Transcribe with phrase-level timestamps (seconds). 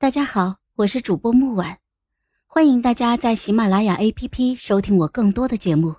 [0.00, 1.78] 大家好，我是主播木婉，
[2.46, 5.96] 欢迎大家在喜马拉雅 APP 收听我更多的节目。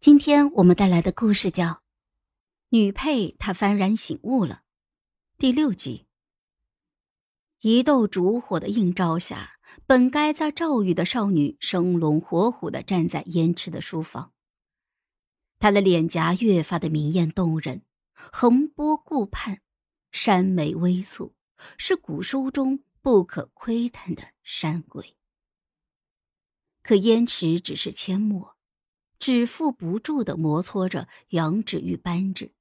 [0.00, 1.66] 今天我们带来的故事叫
[2.70, 4.54] 《女配她幡然醒悟了》
[5.36, 6.06] 第六集。
[7.60, 14.32] 一斗烛火的映照下，本该在赵宇的少女生龙活虎的站在燕池的书房，
[15.58, 17.82] 她的脸颊越发的明艳动人，
[18.14, 19.58] 横波顾盼，
[20.10, 21.32] 山眉微蹙，
[21.76, 25.16] 是古书中不可窥探的山鬼。
[26.82, 28.56] 可燕池只是缄默，
[29.18, 32.54] 指腹不住的摩搓着羊脂玉扳指，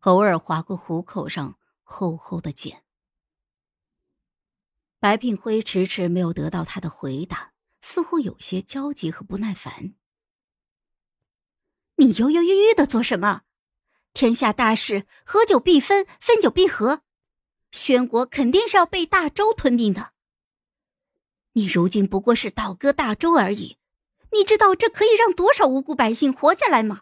[0.00, 2.82] 偶尔划过虎口上厚厚的茧。
[4.98, 9.94] 白品辉迟迟没有得到他的回答，似乎有些焦急和不耐烦。
[11.96, 13.42] 你犹犹豫豫的做什么？
[14.14, 17.02] 天下大事，合久必分，分久必合。
[17.70, 20.12] 宣国肯定是要被大周吞并的。
[21.52, 23.78] 你如今不过是倒戈大周而已，
[24.32, 27.00] 你知道这可以让多少无辜百姓活下来吗？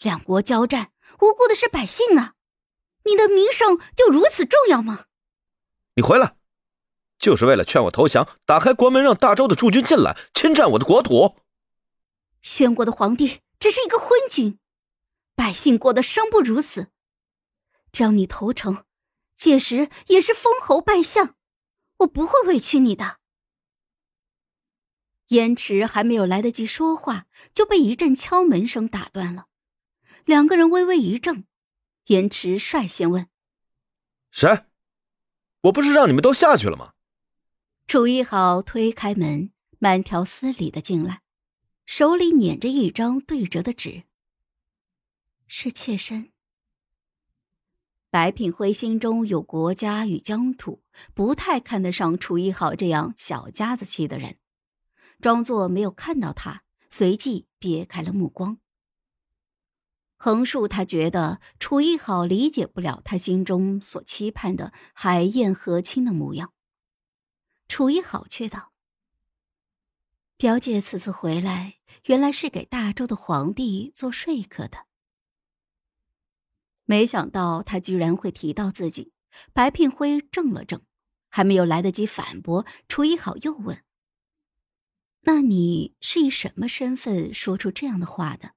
[0.00, 2.34] 两国交战，无辜的是百姓啊！
[3.04, 5.06] 你的名声就如此重要吗？
[5.94, 6.36] 你回来。
[7.18, 11.36] 就是为了劝我投降，打开国门，让大周的驻军进来侵占我的国土。
[12.42, 14.60] 宣国的皇帝只是一个昏君，
[15.34, 16.92] 百姓过得生不如死。
[17.90, 18.84] 只要你投诚，
[19.38, 21.36] 届时也是封侯拜相，
[21.98, 23.18] 我不会委屈你的。
[25.28, 29.46] 燕池还没有来得及说话，就被一阵敲门声打断了。
[30.24, 31.44] 两个人微微一怔，
[32.06, 33.28] 燕池率先问
[34.32, 34.66] ：“谁？
[35.62, 36.94] 我不是让你们都下去了吗？”
[37.86, 41.22] 楚一豪推开门，慢条斯理的进来，
[41.86, 44.02] 手里捻着一张对折的纸。
[45.46, 46.32] 是妾身。
[48.10, 54.38] 白品辉心中有国家与疆土，不太看得上楚一豪这样小家子气的人，
[55.20, 58.58] 装作没有看到他，随即别开了目光。
[60.16, 66.52] 横竖他觉得楚一豪理解不了他心中所期盼的海晏和亲的模样。
[67.68, 68.72] 楚一好却道
[70.36, 71.76] ：“表姐此次回来，
[72.06, 74.87] 原来是给大周的皇帝做说客的。
[76.88, 79.12] 没想到他居然会提到自己。”
[79.52, 80.80] 白聘辉怔了怔，
[81.28, 83.84] 还没有来得及反驳，楚一好又问
[85.22, 88.54] ：“那你是以什么身份说出这样的话的？”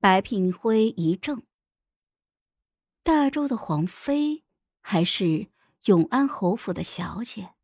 [0.00, 1.42] 白聘辉一怔
[3.04, 4.42] ：“大周的皇妃，
[4.80, 5.48] 还是？”
[5.86, 7.54] 永安侯府的小姐，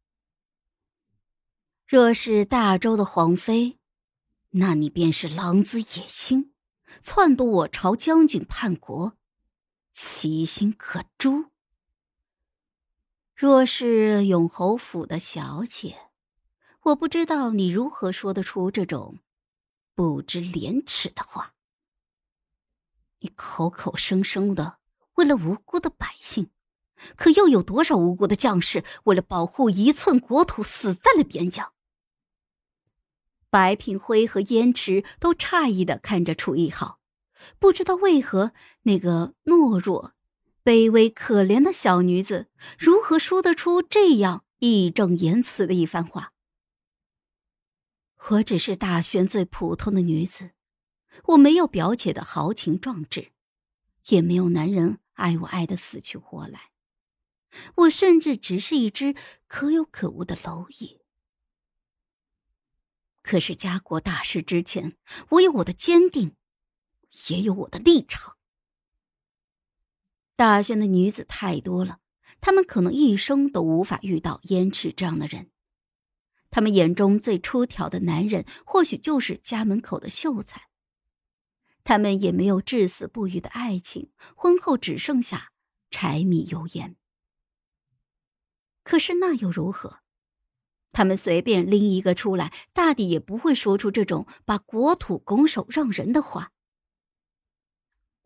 [1.87, 3.78] 若是大周的皇妃，
[4.51, 6.53] 那你便是狼子野心，
[7.00, 9.16] 篡夺我朝将军叛国，
[9.93, 11.47] 其心可诛。
[13.34, 16.10] 若是永侯府的小姐，
[16.82, 19.19] 我不知道你如何说得出这种
[19.94, 21.54] 不知廉耻的话。
[23.21, 24.78] 你口口声声的
[25.15, 26.50] 为了无辜的百姓。
[27.16, 31.72] 可又有多少无辜的将士为了保护一寸国土死在了边疆？
[33.50, 37.00] 白品辉和燕池都诧异的看着楚艺豪，
[37.59, 40.14] 不知道为何那个懦弱、
[40.62, 42.48] 卑微、可怜的小女子
[42.78, 46.32] 如何说得出这样义正言辞的一番话。
[48.31, 50.50] 我只是大轩最普通的女子，
[51.28, 53.32] 我没有表姐的豪情壮志，
[54.09, 56.70] 也没有男人爱我爱的死去活来。
[57.76, 59.15] 我甚至只是一只
[59.47, 60.97] 可有可无的蝼蚁。
[63.28, 64.97] 可是家国大事之前，
[65.33, 66.34] 我有我的坚定，
[67.28, 68.39] 也有我的立场。
[70.34, 72.00] 大轩的女子太多了，
[72.41, 75.50] 她们可能一生都无法遇到燕赤这样的人。
[76.49, 80.71] 他们眼中最出挑的男人，或许就是家门口的秀才。
[81.84, 85.53] 他们也没有至死不渝的爱情，婚后只剩下
[85.91, 86.97] 柴米油盐。
[88.83, 89.98] 可是那又如何？
[90.93, 96.53] 他们随便拎一个出来，大抵也不会说出这种把国土拱手让人的话。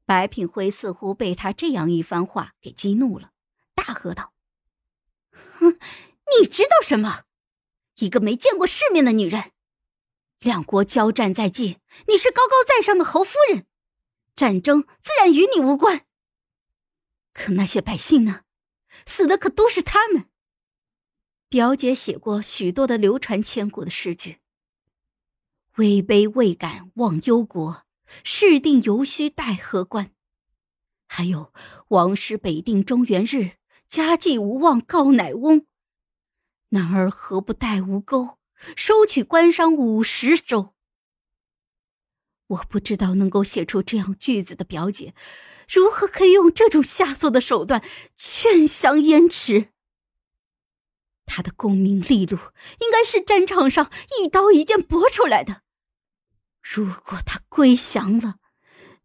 [0.04, 3.30] 白品辉似乎被他这样一番话给激怒了，
[3.74, 4.32] 大喝道
[5.58, 5.78] ：“哼，
[6.40, 7.24] 你知道什么？
[7.96, 9.52] 一个没见过世面的女人！
[10.40, 11.78] 两国交战在即，
[12.08, 13.66] 你是高高在上的侯夫人，
[14.34, 16.04] 战争自然与你无关。
[17.32, 18.42] 可那些百姓呢？
[19.06, 20.28] 死的可都是他们。”
[21.52, 24.38] 表姐写过许多的流传千古的诗句
[25.76, 27.82] ：“位卑未敢忘忧国，
[28.24, 30.12] 事定犹须待何关。”
[31.06, 31.52] 还有
[31.88, 35.66] “王师北定中原日，家祭无忘告乃翁。
[36.70, 38.38] 男儿何不带吴钩，
[38.74, 40.72] 收取官商五十州？
[42.46, 45.12] 我不知道能够写出这样句子的表姐，
[45.68, 47.84] 如何可以用这种下作的手段
[48.16, 49.68] 劝降燕池？
[51.34, 52.36] 他的功名利禄
[52.80, 53.90] 应该是战场上
[54.20, 55.62] 一刀一剑搏出来的。
[56.60, 58.36] 如果他归降了，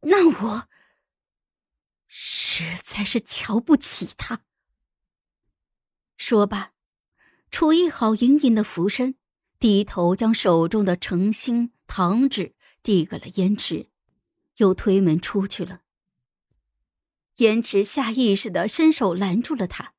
[0.02, 0.68] 那我
[2.06, 4.42] 实在是瞧不起他。
[6.18, 6.74] 说罢，
[7.50, 9.16] 楚义豪隐隐的俯身，
[9.58, 13.90] 低头将手中的诚心糖纸递给了燕池，
[14.58, 15.84] 又推门出去了。
[17.38, 19.94] 燕池下意识的伸手拦住了他，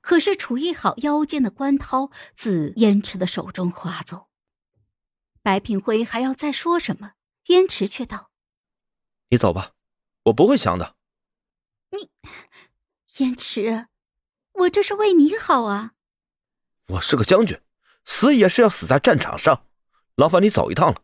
[0.00, 4.28] 可是楚义豪腰间的官涛自燕池的手中划走。
[5.42, 7.12] 白品辉还要再说什么，
[7.46, 8.30] 燕池却道
[9.30, 9.72] ：“你走吧，
[10.24, 10.96] 我不会降的。”
[11.92, 12.10] 你，
[13.18, 13.88] 燕池，
[14.52, 15.94] 我这是为你好啊！
[16.88, 17.60] 我是个将军，
[18.04, 19.66] 死也是要死在战场上。
[20.16, 21.02] 劳烦你走一趟了。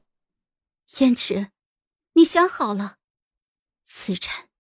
[0.99, 1.51] 燕池，
[2.13, 2.99] 你想好了，
[3.85, 4.51] 此战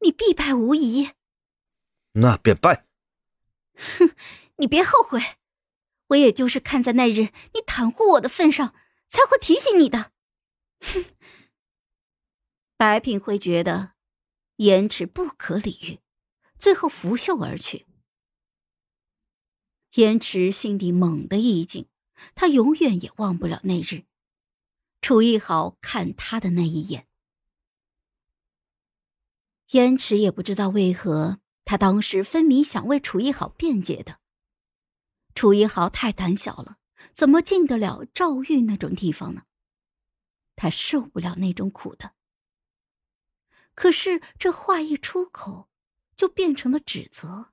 [0.00, 1.10] 你必败无疑。
[2.12, 2.86] 那便败。
[4.60, 5.20] 你别后悔，
[6.08, 8.74] 我也就是看在那日你袒护我的份上。
[9.10, 10.12] 才会提醒你的。
[10.80, 11.04] 哼！
[12.76, 13.94] 白品辉觉得
[14.56, 15.98] 言迟不可理喻，
[16.58, 17.86] 最后拂袖而去。
[19.94, 21.88] 言迟心底猛地一惊，
[22.36, 24.04] 他永远也忘不了那日
[25.02, 27.08] 楚一豪看他的那一眼。
[29.70, 34.19] 言迟也不知道为何，他当时分明想为楚一豪辩解的。
[35.34, 36.78] 楚一豪太胆小了。
[37.14, 39.44] 怎么进得了赵玉那种地方呢？
[40.54, 42.12] 他受不了那种苦的。
[43.74, 45.70] 可是这话一出口，
[46.14, 47.52] 就变成了指责。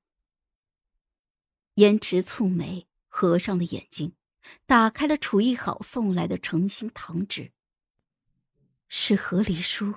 [1.75, 4.15] 燕池蹙眉，合上了眼睛，
[4.65, 7.53] 打开了楚一豪送来的诚心糖纸。
[8.89, 9.95] 是和离书。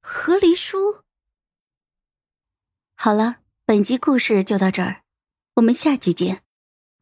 [0.00, 1.02] 和离书。
[2.94, 5.02] 好了，本集故事就到这儿，
[5.56, 6.42] 我们下期见。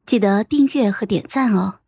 [0.06, 1.80] 记得订阅和点赞哦！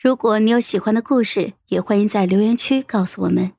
[0.00, 3.52] 如果你有喜欢的故事，也欢迎在留言区告诉我们。